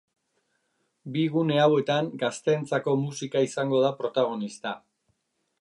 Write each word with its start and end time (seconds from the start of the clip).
Bi 1.17 1.25
gune 1.35 1.59
hauetan 1.65 2.09
gazteentzako 2.25 2.97
musika 3.05 3.47
izango 3.51 3.85
da 3.87 3.93
protagonista. 4.03 4.77